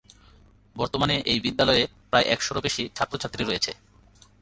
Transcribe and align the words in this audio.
বর্তমানে 0.75 1.15
এই 1.25 1.39
বিদ্যালয়ে 1.39 1.83
প্রায় 2.09 2.25
একশ'রও 2.25 2.61
বেশি 2.61 2.83
ছাত্র-ছাত্রী 2.95 3.43
রয়েছে। 3.45 3.71